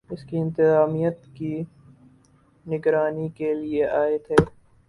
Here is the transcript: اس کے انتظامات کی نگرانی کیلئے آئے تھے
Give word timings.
اس 0.09 0.23
کے 0.23 0.37
انتظامات 0.37 1.25
کی 1.35 1.53
نگرانی 2.65 3.27
کیلئے 3.37 3.83
آئے 3.91 4.17
تھے 4.17 4.35